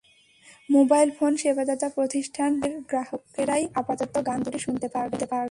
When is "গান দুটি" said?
4.27-4.59